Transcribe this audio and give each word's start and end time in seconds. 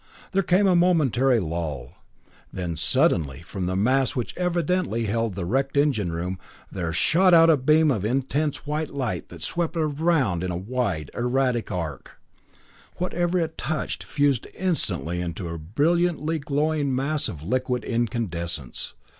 There 0.31 0.41
came 0.41 0.65
a 0.65 0.75
momentary 0.75 1.39
lull. 1.39 1.93
Then 2.51 2.75
suddenly, 2.75 3.41
from 3.43 3.67
the 3.67 3.75
mass 3.75 4.15
which 4.15 4.35
evidently 4.35 5.03
held 5.05 5.35
the 5.35 5.45
wrecked 5.45 5.77
engine 5.77 6.11
room, 6.11 6.39
there 6.71 6.91
shot 6.91 7.35
out 7.35 7.51
a 7.51 7.55
beam 7.55 7.91
of 7.91 8.03
intense 8.03 8.65
white 8.65 8.89
light 8.89 9.29
that 9.29 9.43
swept 9.43 9.77
around 9.77 10.43
in 10.43 10.49
a 10.49 10.57
wide, 10.57 11.11
erratic 11.13 11.71
arc. 11.71 12.19
Whatever 12.97 13.37
it 13.37 13.59
touched 13.59 14.03
fused 14.03 14.47
instantly 14.57 15.21
into 15.21 15.47
a 15.49 15.59
brilliantly 15.59 16.39
glowing 16.39 16.95
mass 16.95 17.27
of 17.29 17.43
liquid 17.43 17.83
incandescence. 17.83 18.95